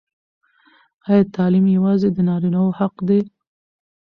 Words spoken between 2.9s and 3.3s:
دی؟